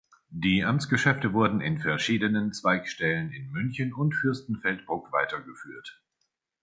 Die 0.33 0.63
Amtsgeschäfte 0.63 1.31
wurden 1.31 1.61
in 1.61 1.77
verschiedenen 1.77 2.53
Zweigstellen 2.53 3.29
in 3.33 3.51
München 3.51 3.93
und 3.93 4.15
Fürstenfeldbruck 4.15 5.11
weitergeführt. 5.11 6.01